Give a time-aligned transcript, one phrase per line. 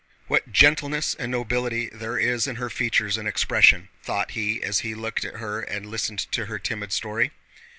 [0.27, 4.95] What gentleness and nobility there are in her features and expression!" thought he as he
[4.95, 7.29] looked at her and listened to her timid story.